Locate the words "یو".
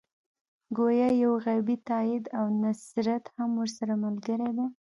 1.23-1.33